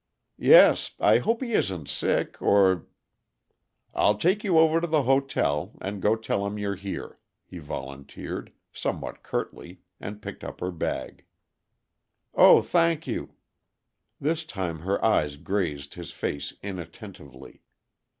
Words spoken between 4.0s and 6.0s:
take you over to the hotel,